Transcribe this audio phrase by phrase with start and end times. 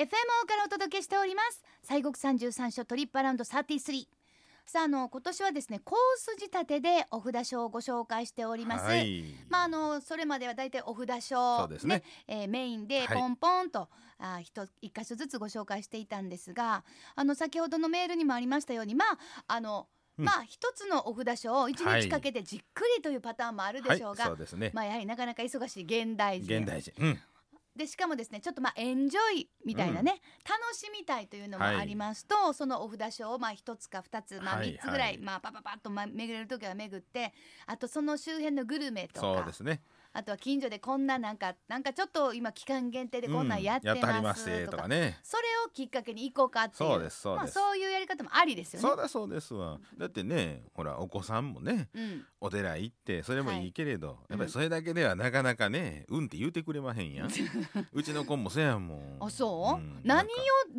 [0.00, 0.06] FMO
[0.48, 4.06] からお届けしております西国三十三所トリップアラウンド33
[4.64, 9.24] さああの今年はですねコース仕立てでお札書をご紹介しております、はい。
[9.50, 16.82] まああのそれまではだいたいお札書そうですねえーメインではいポンポンと、あー一一箇所ずつご紹介していたんですが
[17.14, 19.86] あの先ほどのメールにもありましたようにまああの、
[20.18, 24.70] うんまあ一つのお札書を一はい日かけてじっくりというパターンもあるでしょうが、はい、そうですね。
[24.72, 26.92] まあやはりなかなか忙しい現代人現代人。
[26.98, 27.18] うん。
[27.76, 37.32] でしかもですねちょっとまあエンジョイみたいなね、楽しみたいというのもはいありますと、そのお札書をまあ一つか二つまあはい三つぐらい、はいまあパパパッとまあ巡れる時は巡って
[37.66, 39.82] あとその周辺のグルメとかそうですね。
[40.12, 45.18] あとは近所でこんななんかなんかちょっと今期間限定でこんなんやってまますすとか,、とかね。
[45.22, 48.88] それをきっかけに行こうかっていうそうですそうですまあ、そういうやり方もありですよね。
[48.88, 49.78] そうだそうですわ。
[49.96, 53.68] だってね、ほらお子さんもね、うん、お寺行ってそれもい。
[53.68, 57.28] いけれど、いやっぱりそれだけではなかなかね、うんって言うてくれまへんやん。
[57.92, 59.16] うちの子もそうやもん。
[59.20, 60.78] あそう、ん何をどうい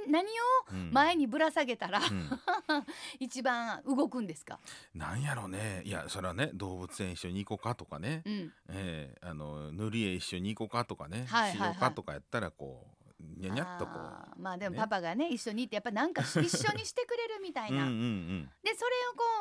[0.00, 0.32] ふうに何を
[0.72, 0.90] うん。
[0.92, 2.30] 前にぶら下げたら、うん。
[3.20, 4.58] 一番動くんですか、
[4.94, 5.82] なんやろね。
[5.84, 11.72] いやそれはね動物園一緒に行こうかとかね、うん、えーあの塗り絵一緒に行こうかとかね、はいはいはい。
[11.72, 13.01] しようかとかやったらこう
[13.36, 14.80] にゃにゃっとこあーまあでもね。
[14.80, 18.50] パパがね一緒にいてやっぱなんか 一緒にしてくれるみたいな、ううんうん。
[18.62, 18.84] でそ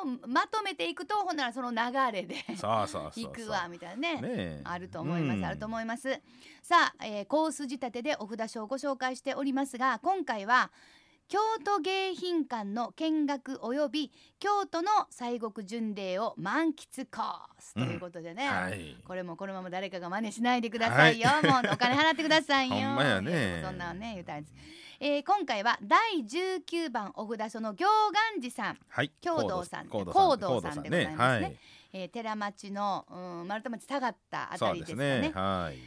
[0.05, 1.77] れをこうまとめていくとほんならその流
[2.11, 3.23] れでうんそうそうそうそう。
[3.25, 4.21] 行くわみたいなね。
[4.21, 4.61] ねえ。
[4.63, 5.45] あると思います、うん。
[5.45, 6.21] あると思います。
[6.61, 10.71] さあ、えーコース仕立てでお札書をご紹介しておりますが今回は
[11.31, 18.97] 京都迎賓館の見学および京都の西国巡礼を満喫コースということでね、はい。
[19.07, 22.75] これもこのまま誰かが真似しないでくださいよ、もうお金払ってくださいよ。
[22.75, 23.61] ほんまやね。
[23.63, 24.53] そんなんね言うたんです、
[24.99, 27.85] えー今回は第19番お札書の行
[28.33, 28.79] 願寺さん。
[28.89, 29.13] はい。
[29.21, 31.45] 京道さん高高道さんでございますね。
[31.45, 31.57] はい。
[31.93, 35.21] えー寺町の、うん、丸太町下がったあたりですすかね。
[35.21, 35.31] ね。
[35.33, 35.77] はい。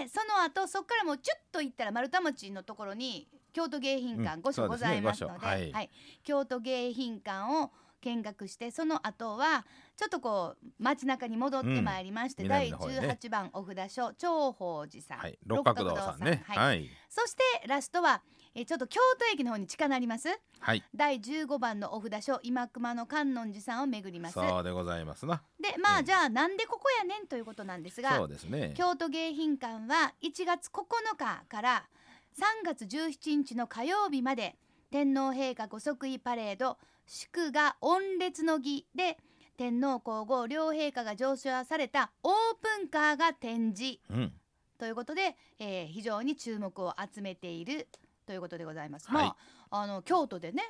[0.00, 5.76] でその後そこからもうちょっと行ったら丸太町のところに京都迎賓館うん御所ございますので,、そうですね御所。
[5.78, 5.90] はい。
[6.24, 7.70] 京都迎賓館を
[8.02, 9.64] 見学してその後は
[9.96, 12.48] ちょっとこう街中に戻ってまいりまして、うん。
[12.50, 13.18] 第南の方へね。
[13.22, 15.38] 18番お札書長宝寺さん、はい。
[15.46, 16.44] 六角堂さんね。
[16.46, 16.58] はい。
[16.58, 16.90] はい。
[17.08, 18.22] そしてラストは、
[18.54, 20.28] えーちょっと京都駅の方に近なります。
[20.60, 20.82] はい。
[20.94, 24.34] 第15番のお札書今熊野観音寺さんを巡ります。
[24.34, 25.42] そうでございますな。
[25.60, 28.74] でまあ、ええじゃあなんでここやねんということなんですがそうですね。
[28.76, 30.84] 京都迎賓館は1月9
[31.16, 31.88] 日から
[32.36, 34.56] 3月17日の火曜日まで
[34.90, 39.18] 天皇陛下ご即位パレード祝賀御列の儀で
[39.56, 44.32] 天皇皇后両陛下が乗車されたオープンカーが展示うん。
[44.78, 47.86] ということで、えー非常に注目を集めている
[48.26, 49.08] ということでございます。
[49.08, 49.24] はい。
[49.26, 49.36] ま
[49.70, 50.62] ああの京都でね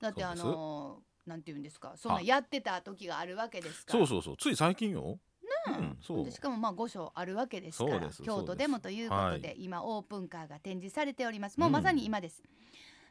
[0.00, 3.98] だってあのなんていうんですかそんなやってた時があるわけですから。
[3.98, 4.36] そうそうそう。
[4.38, 5.18] つい最近よ
[5.68, 6.24] うんそう。
[6.24, 11.58] でしかもまあ御所あるわけですから京都でもということで、は今オープンカーが展示されております。
[11.58, 12.42] もううんまさに今です、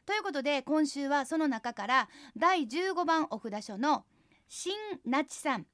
[0.06, 4.04] ということで今週はその中から第15番お札書の
[4.48, 4.74] 新
[5.04, 5.66] 那智さん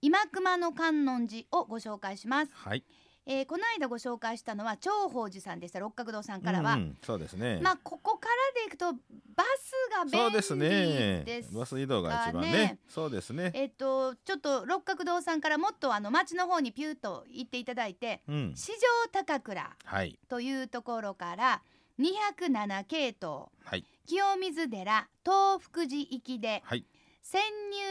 [0.00, 2.84] 今熊野観音寺をご紹介します、はい
[3.26, 5.80] えーこの間ご紹介したのは長宝寺さんでした。
[5.80, 7.58] 六角堂さんからは、うんうんそうですね。
[7.62, 8.98] まあここからでいくとバ
[9.58, 11.42] スが便利そうですね。
[11.52, 12.52] バス移動が一番ね。
[12.52, 12.78] ね。
[12.88, 13.50] そうですね。
[13.54, 18.52] えっとちょっと六角堂さんからもっとあの町の方にピューと行っていただいてうん。
[18.54, 18.78] 四条
[19.12, 20.18] 高倉はい。
[20.28, 21.62] というところから
[21.98, 23.84] 207系統はい。
[24.06, 26.84] 清水寺東福寺行きではい。
[27.22, 27.40] 潜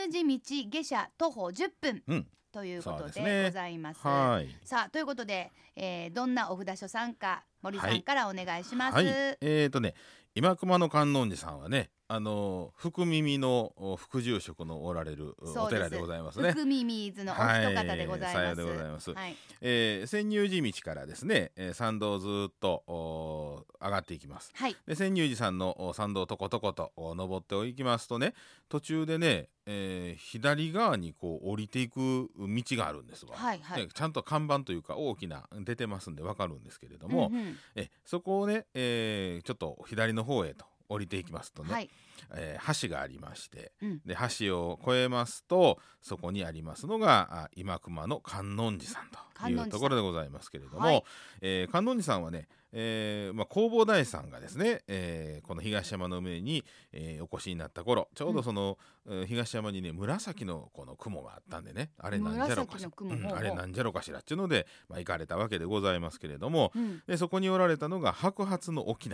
[0.06, 0.40] 入寺道
[0.70, 2.04] 下車徒歩10分。
[2.08, 4.00] うんということでございます。
[4.08, 8.96] はいさあということで、えーどんなお札書さんか森さはいんからお願いします。
[8.96, 9.96] はいえーとね
[10.36, 16.51] 今熊野観音寺さんはねあの福耳のお副住職のおられるお寺でございますね。
[16.51, 17.40] 福耳水のお一
[17.75, 18.62] 方でございます。
[18.62, 19.13] はいます。
[19.13, 19.35] はい。
[19.62, 24.51] えー潜入寺道からですね、えー参道をずーっとお上がっていきます。
[24.53, 24.75] はい。
[24.85, 28.35] で潜入寺さんのお参道をとことことお登っていきますとね
[28.69, 33.88] 途中でね、えー左側にこう降りていく道があるんですわ、はいはい。
[33.88, 37.57] でちゃんと看板というか大きな出てますんでわかるんですけれども、うんうん。
[37.75, 41.90] えそこをね、えーちょっと左の方へと降りていきますとね、はい。
[42.36, 44.01] えー橋がありましてうん。
[44.06, 51.04] で橋を越えますとそこにありますのがあ今熊の観音寺さんというところでございますけれども、はい。
[51.42, 67.01] えー観音寺さんはね、えーまあ、弘法大師さんがですね、えーこの東山の上に、えーお越しになった頃ちょうどその、えー東山にね紫のこの雲があったんでねあれなんじゃろかし紫の雲うんあれなんじゃろかしらっていうので、まあ、行かれたわけでございますけれどもうん。
[67.07, 69.10] でそこにおられたのが白髪の翁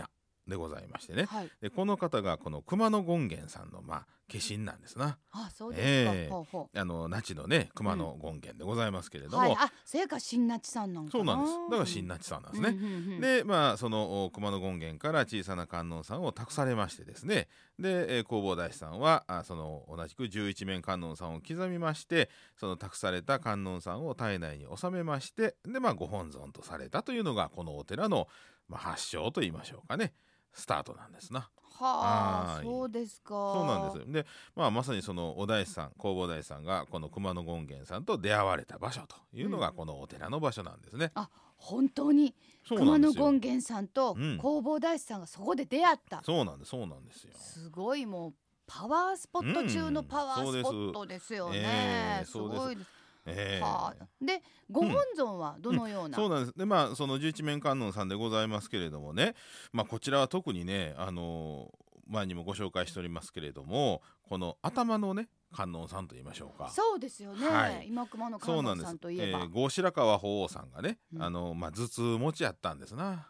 [0.50, 1.50] でございましてねはい。
[1.62, 6.14] でこの方がこの熊野権現さんのまあ化身なんですなあ、そうですか。
[6.14, 9.30] ええほうほあの那智のね熊野権現でございますけれう。
[9.30, 9.56] ども、はい。
[9.58, 12.68] あ、それか新那智さんなんかそうなんですだから新新那智さんなんですね。
[12.70, 17.48] うんうんうんでまあそのお熊野権現から小さな観音さんを託されましてですね
[17.78, 28.28] で、えー弘法大師さんはあその同じく十一面観音さんを刻みましてその託された観音さんを体内に収めましてでまあご本尊とされたというのがこのお寺の、
[28.68, 30.12] まあ、発祥と言いましょうかね
[30.52, 31.48] スタートなんですな。
[31.80, 33.28] はあは、いそうですか。
[33.30, 41.12] そうなんですで、まあ、まさにそのお大師さん弘法大師さんがこの熊野権現さんと出会われた場所というのがうんこのお寺の場所なんですね。
[41.56, 42.34] 本当に
[42.66, 46.22] そうな熊野権現さんとうん弘法大師さんがそこで出会った。
[46.24, 47.32] そうなんですそうなんですよ。
[47.36, 48.34] すごいもう
[48.66, 51.58] パワースポット中のパワースポットですよね。
[51.58, 52.99] ええすごいです。
[53.26, 53.64] ええ。
[53.64, 56.58] はあ、でご本尊はどのような、そうなんです。
[56.58, 59.34] でまあその十一面観音さんでございますけれどもね、
[59.72, 61.72] まあ、こちらは特にねあの
[62.06, 66.70] 前にもご紹介しておりますけれどもこの頭のね観音さんと言いましょうか。
[66.70, 67.86] そうですよね、はい。
[67.88, 71.22] 今熊野観音さんといえば、えー、郷白川法皇さんがね、うん。
[71.22, 73.28] あのまあ、頭痛持ちやったんですな。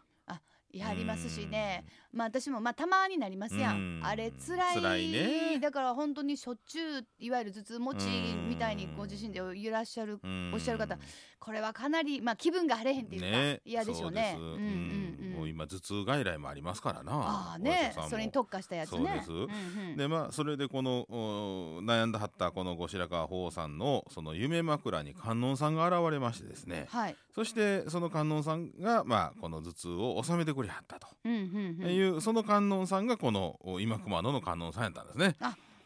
[0.73, 1.85] やりますしね。
[2.11, 4.01] まあ私もまあたまになりますやん、うん。
[4.03, 4.75] あれつらい。
[4.75, 5.59] 辛いね。
[5.59, 8.09] だから本当にしょっちゅういわゆる頭痛持ちう
[8.45, 10.51] んみたいにご自身でいらっしゃるうん。
[10.53, 10.97] おっしゃる方
[11.39, 13.61] これはかなりまあ気分が晴れへんっていうか、ね。
[13.65, 14.35] 嫌でしょうね。
[14.37, 14.59] そうです。
[14.59, 15.33] うんうんうん。
[15.37, 17.11] もう今頭痛外来もありますからな。
[17.13, 17.91] ああお医ね。
[17.93, 18.09] 者さんも。
[18.09, 18.97] それに特化したやつね。
[18.97, 19.31] そうです。
[19.31, 19.97] んうん。
[19.97, 26.85] でまあそれでこのお悩んだはったこの後白河法皇さんのその夢枕に観音さんが現れましてですね。
[26.89, 27.15] はい。
[27.33, 31.07] そしてその観音さんがまあこの頭痛を治めてくれはったと。
[31.23, 31.91] うんうんうん。
[31.91, 35.35] いうその観音さんがこのお今熊野の観音さんやったんですね。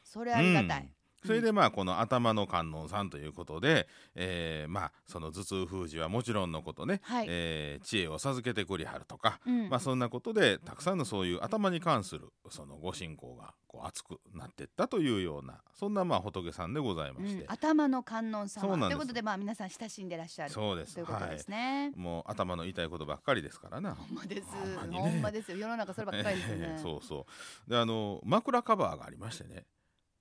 [0.03, 0.89] それありがたい、うん
[1.25, 7.25] それでまあこの頭の観音さんということで、えーまあその頭痛封じはもちろんのことね、はい。
[7.29, 9.69] えー知恵を授けてくりはるとか、うん。
[9.69, 17.51] まあそんなことでたくさんのそういう頭に関するそのご信仰がこう熱くなっていったというようなそんなまあ仏さんでございまして、うん。
[17.51, 18.67] 頭の観音様。
[18.67, 20.95] そうなんということでまあ皆さん親しんでらっしゃるそうです。
[20.95, 21.91] ということですね。
[21.95, 23.95] もう頭の痛いことばっかりですからな。
[23.95, 24.45] ほんまです。
[24.87, 24.97] ね。
[24.97, 25.57] ほんまですよ。
[25.57, 26.77] 世の中そればっかりですよね。
[26.81, 27.25] そうそ
[27.67, 27.69] う。
[27.69, 29.65] であの枕カバーがありましてね、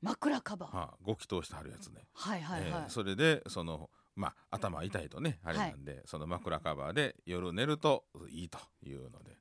[0.04, 0.76] 枕カバー。
[0.76, 2.70] はあ、ご祈祷してはるやつね、はいはいはい。
[2.70, 9.36] えーそれでそのまあ頭痛いとねあれなんで、その枕カバーで夜寝るといいというので、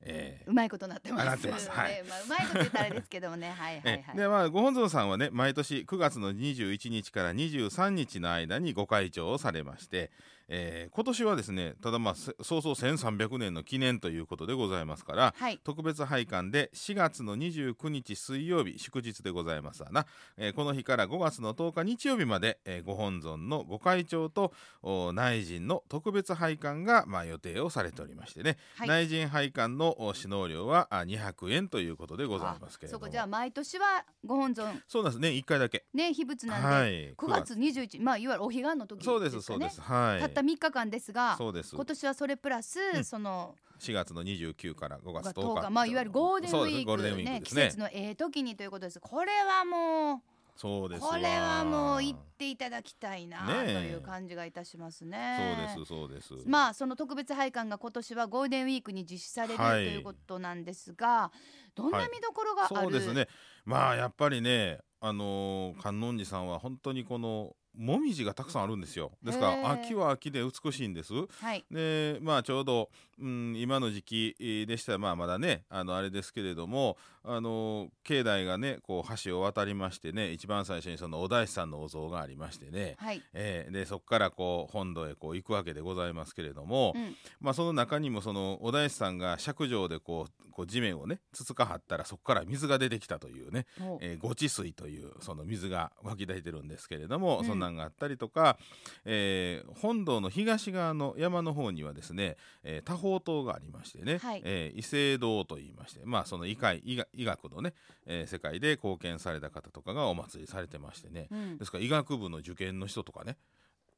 [0.00, 1.22] えーうまいことなってます。
[1.22, 3.50] あなってますはいねまあうまいこと言ったらですけどもね。
[3.56, 4.04] はいはいはい。
[4.14, 10.10] えでまあご本尊さんはね毎年9月の21日から23日の間にご開帳をされまして、
[10.48, 15.58] えー今年はですねただまあせ創創1300年の記念ということでございますからはい。
[15.64, 20.06] 特別拝観で4月の29日水曜日祝日でございますわな、
[20.36, 24.52] えーこの日から5月の10日日曜日まで、えーご本尊のご開帳と
[24.82, 28.88] お内陣の特別拝観が、まあ、予定をされておりましてね、はい。
[28.88, 33.04] 内陣拝観のお指導料はあ200円ということでございますけれども。
[33.04, 34.82] そこじゃあ毎年はご本尊。
[34.86, 35.20] そうなんです。
[35.20, 35.84] ね1回だけ。
[35.94, 37.14] ね秘仏なんで、はい。
[37.14, 39.14] 9月21まあいわゆるお彼岸の時ですかね。
[39.14, 39.80] そうですそうです。
[39.80, 40.33] はい。
[40.33, 41.74] たった3日間ですが、そうです。
[41.74, 43.04] 今年はそれプラス、うん。
[43.04, 47.42] その4月の29から5月10 10日日まあいわゆるゴールデンウィークねね。
[47.44, 49.00] 節のええ時にということです。
[49.00, 50.20] これはもう
[50.56, 51.10] そうですわ。
[51.10, 55.68] これはもう行っていただきたいなという感じがいたしますそうね。
[55.76, 56.34] ですそうです。
[56.46, 59.84] まあその特別拝観が今年はゴールデンウィークに実施される、はい。
[59.84, 61.32] ということなんですが、
[61.74, 62.76] どんな見どころがある？
[62.82, 63.26] そうですね。
[63.64, 71.64] まあやっぱりねあのー観音寺さんは本当にこのもみじがたくさんあるんですよですから秋は秋で美しいんですはい。
[71.70, 72.88] でまあちょうど、
[73.20, 83.22] うん、今の時期えーでしたらまあまだねあのあれですけれどもあの境内がねこう橋を渡りましてね一番最初にそのお大師さんのお像がありましてね、はい。
[83.32, 87.16] えーでそこからこう本土へこう行くわけでございますけれども、うん。
[87.40, 97.44] まあ、その中にもそのお大師さんが釈上でこうこう地面をねつつかはったらそこから水が出てきたというね、おえー、ご治水というその水が湧き出てるんですけれども、うん。
[97.44, 98.56] そんなんがあったりとか、
[99.04, 104.42] えー本堂の東側の山の方にはですね、えー多宝塔がありましてね、はい。
[104.44, 107.74] えー伊勢堂といいましてまあその医界医学医学のね、
[108.06, 111.58] えー世界で貢献された方とかがお祭りされてましてね、うん。
[111.58, 113.36] ですから医学部の受験の人とかね、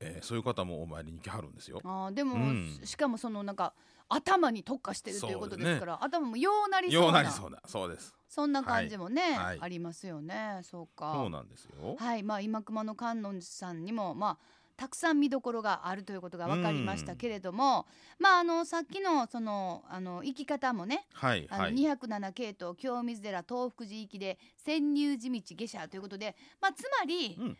[0.01, 1.81] えーそういう方もお参りに来はるんですよ。
[1.85, 3.73] あーでも、うんしかもそのなんか
[4.09, 8.15] 頭に特化してるということですから、頭もようなりそうようなそうなそうです。
[8.29, 10.61] そんな感じもね、はいありますよね。
[10.63, 11.13] そうか。
[11.15, 11.97] そうなんですよ。
[11.99, 17.87] はい、まあ今熊野観音寺さんにもまあたくさん見どころがあるということが分かりましたけれども、
[18.19, 21.75] まああのさっきのそのあの行き方もね、あのはいはい。
[21.75, 27.59] 207系統清水寺東福寺行きで潜入寺道下車ということで、まあつまり、うん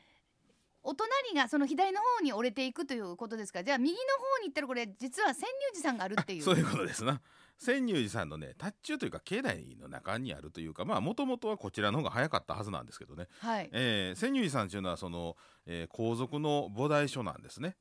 [0.87, 3.59] お隣がその左の方に折れていくということですか？
[3.59, 6.43] らじゃあ右の方に行ったらこれ実は千入寺さんがあるっていう。
[6.43, 7.21] そういうことですな。
[7.59, 13.69] 千入寺さんのね達中というか境内の中にあるというかまあもともとはこちらの方が早かったはずなんですけどね、はい。
[13.73, 17.77] えー、千入寺さんというのはその、えー皇族の菩提所なんですね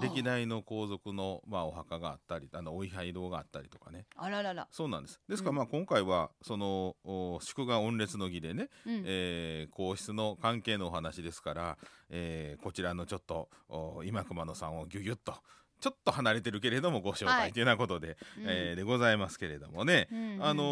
[0.00, 4.06] 歴代の皇族の、まあ、お墓があったりあのお位牌堂があったりとかね。
[4.16, 4.68] あららら。
[4.70, 5.20] そうなんです。
[5.28, 5.56] ですから、うん。
[5.58, 9.02] まあ今回はそのお祝賀御列の儀でね、うん。
[9.06, 11.78] えー皇室の関係のお話ですから、
[12.08, 15.34] えーこちらのちょっとお今熊野さんをギュギュッと
[15.80, 17.50] ちょっと離れてるけれどもご紹はい。
[17.50, 18.44] 介というようなことで、うん。
[18.46, 20.18] えーでございますけれどもね、うん。
[20.18, 20.34] うん。
[20.34, 20.62] うんあの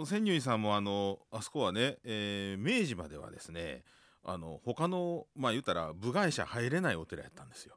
[0.00, 3.84] ー千入さんもあのあそこはね、えー明治まではですね
[4.24, 7.76] あの他のまあ言ったら部外者入れないお寺やったんですよ。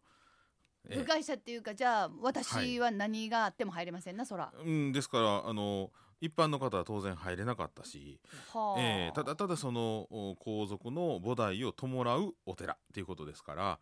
[0.89, 8.19] えー部外者っていうかじゃあ私は何があっても入れませんなそらうん、ですからあの一般の方は当然入れなかったし、
[8.53, 13.79] はあ、えーただただそのお皇族の菩提を弔うお寺っていうことですから、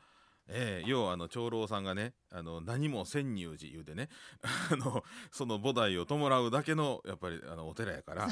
[0.53, 4.09] えー要はあの長老さんがねあの何も千入寺言うてね
[4.71, 8.27] あのその菩提を弔うだけのやっぱりあのお寺やから。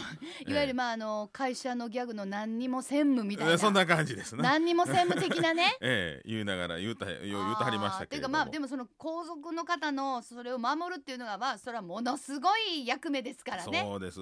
[0.47, 3.51] いわゆるまああの会社のギャグの何にも専務みたいな。
[3.53, 4.43] えーそんな感じですな。
[4.43, 5.77] 何にも専務的なね。
[5.81, 8.35] ええ言いながら言うた言うたはりましたけれども。
[8.37, 13.81] ていうかまあでもその皇族の方のそれを守るっていうのがまあそれはものすごい役目ですからね。
[13.81, 14.19] そうです。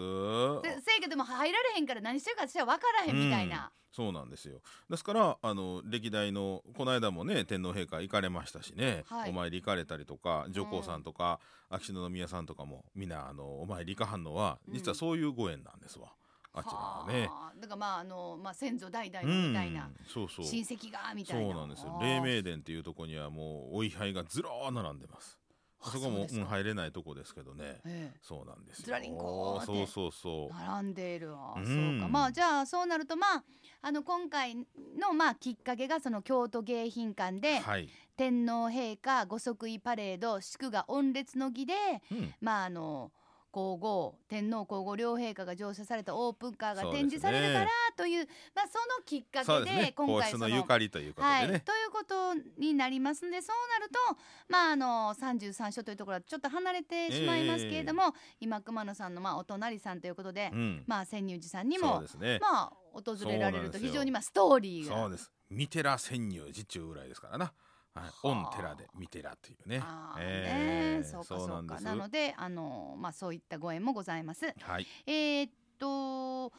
[0.63, 3.71] でせやけども入られへんから何してるか私は分からへんみたいな。
[3.91, 4.61] そうなんですよ。
[4.89, 9.29] ですからあの歴代のこの間もね天皇陛下行かれましたしね、はい。
[9.29, 11.39] お参り行かれたりとか上皇さんとか、
[11.69, 14.73] 秋篠宮さんとかもみんなあのお参り行かはんのはうん。
[14.73, 16.09] 実はそういうご縁なんですわ、
[16.53, 17.27] あちらはね。
[17.27, 17.53] はあ。
[17.59, 20.45] だからまああのまあ先祖代々のみたいな、そうそう。
[20.45, 21.61] 親戚がみたそいうな。
[21.61, 21.97] なんですよ。
[22.01, 25.36] 黎明殿っていうところにはもうお位牌がずらー並んでます
[25.79, 27.79] ああそこもそうん入れないとこですけどね。
[27.85, 28.85] えそうなんですよ。
[28.85, 30.55] ずらりんこそうそうそう。
[30.55, 31.65] 並んでいるわ、うん。
[31.65, 32.07] そうか。
[32.07, 33.43] まあじゃあそうなるとまあ
[33.81, 34.55] あの今回
[34.99, 41.73] のまあきっかけがその京都迎賓館ではい、天皇陛下ご即位パレード祝賀御列の儀で
[42.11, 43.11] うん、まああの
[43.57, 53.99] 皇后天皇皇后両陛下が乗車されたオープンカーが展示されるからというまあそのきっかけで今回そののゆかりということはい、でね、ということになりますのでそうなると
[54.47, 60.83] まああの33所というところはちょっと離れてしまいますけれども、今熊野さんのまあお隣さんということで、うん。
[60.85, 64.95] まあ千入寺さんにもね、まあ訪れられると非常にまあストーリーが。
[64.95, 65.31] そうです。
[65.49, 67.53] 三寺潜入寺中ぐらいですからな、
[67.97, 69.83] はい、はあ御寺で三寺っていうね。
[70.19, 71.03] えーね。
[71.03, 71.77] そうかそうか。
[71.77, 74.53] そうなのであのまあそういったご縁もございます。
[74.61, 76.51] はい、えーっと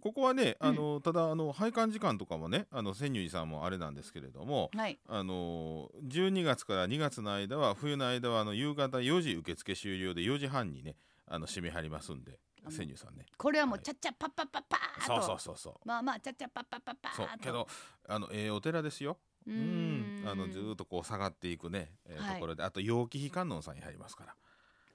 [0.00, 0.68] ここはねうん。
[0.68, 4.98] あの、ただあの拝観時間とかもねあの千入寺さんもあれなんですけれどもはい。
[5.08, 13.26] あの12月から2月の間は冬の間はあの夕方4時受付終了で4時半にねあの閉めはりますんで千入さんね。
[13.36, 13.84] これはもうはい。
[13.84, 15.74] ちゃっちゃパッパッパッパーそうとそうそうそう。
[15.84, 17.22] まあまあちゃっちゃパッパッパッパーと。
[17.22, 17.26] そう。
[17.40, 17.66] けど
[18.08, 20.28] あのええお寺ですよううーん。
[20.28, 22.34] あのずーっとこう下がっていくね、えーはい。
[22.34, 22.62] ところで。
[22.62, 24.34] あと陽気悲観音さんに入りますから。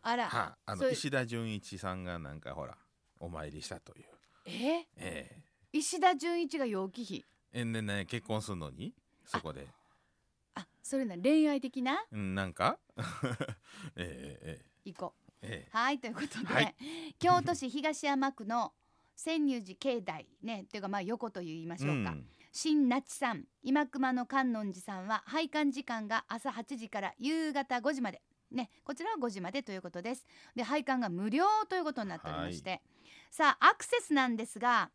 [0.03, 2.77] あら、はあ、の石田純一さんがなんかほら
[3.19, 4.05] お参りしたという、
[4.45, 4.85] え？
[4.95, 5.41] え
[5.73, 7.25] 石田純一が陽気比？
[7.51, 8.93] ええんでね結婚するのに？
[9.25, 9.67] そこで。
[10.55, 12.05] あそれな恋愛的な？
[12.11, 12.79] うんなんか？
[13.95, 15.21] ええ行こう。
[15.41, 15.67] ええ。
[15.67, 16.75] えはいということで、はい。
[17.19, 18.73] 京都市東山区の
[19.15, 22.15] 千入寺境内ねっていうかまあ横と言いまえしょうか、
[22.59, 28.19] 新那智さん今熊野観音寺さんは拝観時間が朝8時から夕方5時まで。
[28.51, 30.25] ねこちらは5時までということです。
[30.55, 32.81] で拝観が無料ということになっておりまして、
[33.29, 34.89] さあアクセスなんですが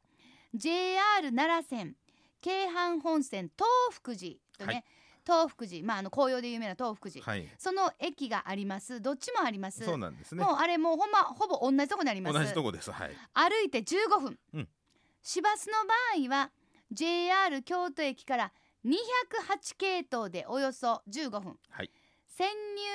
[0.53, 1.95] JR 奈良線
[2.41, 4.85] 京阪本線東福寺とね、はい。
[5.25, 7.49] 東福寺まああの紅葉で有名な東福寺、はい。
[7.59, 9.01] その駅があります。
[9.01, 9.85] どっちもあります。
[9.85, 10.43] そうなんですね。
[10.45, 12.39] もうあれもうほんまほぼ同じとこにあります。
[12.41, 12.91] 同じとこです。
[12.91, 13.11] はい。
[13.35, 14.69] 歩いて15分、うん。
[15.23, 15.75] 市バスの
[16.29, 16.51] 場合は
[16.93, 18.53] JR 京都駅から
[18.85, 21.91] 208系統でおよそ15分はい。
[22.27, 22.49] 潜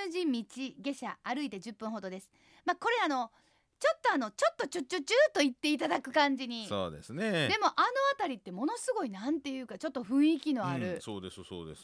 [0.05, 0.45] 入寺道
[0.81, 2.31] 下車歩いて10分ほどです。
[2.65, 3.31] まあこれあの
[3.79, 6.67] ちょっとあのちょっとチュッチュチューと言っていただく感じに。
[6.67, 7.47] そうですね。
[7.47, 7.85] でもあの
[8.17, 10.95] 辺りってものすごいなんていうかちょっと雰囲気のある。
[10.95, 11.83] うん、、そうですそうです、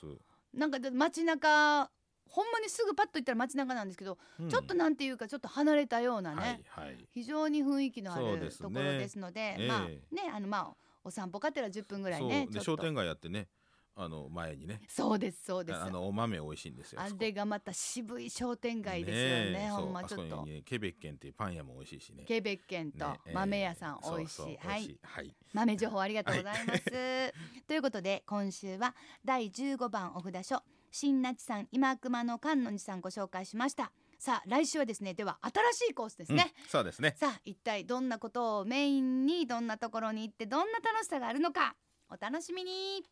[0.53, 1.89] なんか街中
[2.27, 4.49] ほんまにすぐパッと行ったら街中なんですけど、うん。
[4.49, 6.97] ちょっとなんていうかちょっと離れたようなね、はいはい。
[7.11, 9.67] 非常に雰囲気のあるところですのでええ。
[9.67, 9.99] まあね
[10.33, 13.47] あのまあお散歩がてら10分ぐらいねで商店街やってね
[13.95, 14.81] あの前にね。
[14.87, 15.77] そうですそうです。
[15.77, 19.69] ああのお豆美味しいんですよあれがまた渋い商店街ですよねえ。
[19.69, 20.43] ほんまちょっと。
[20.43, 22.23] にねケベッケンっていうパン屋も美味しいしね。
[22.25, 24.99] ケベッケンとねええ豆屋さん美味しい、そうそうはい。
[25.03, 25.35] はい。
[25.53, 26.83] 豆情報ありがとうございます、
[27.67, 33.91] ということで今週は第15番お札書新那智さん今熊の観音寺さんご紹介しました
[34.23, 37.13] さあ来週はですねでは新しいコースですね、うんそうですね。
[37.19, 41.75] さあ一体どんなことをメインにどんなところに行ってどんな楽しさがあるのか
[42.09, 43.03] お楽しみに